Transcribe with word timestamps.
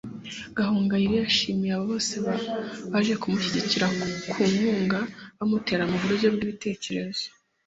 Gahongayire 0.57 1.15
yashimiye 1.23 1.71
aba 1.75 1.85
bose 1.91 2.13
baje 2.91 3.13
kumushyigikira 3.21 3.85
ku 3.95 4.03
nkunga 4.51 4.99
bamutera 5.37 5.83
mu 5.91 5.97
buryo 6.03 6.27
bw’ibitekerezo 6.35 7.25